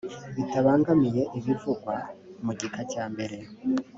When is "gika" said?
2.59-2.81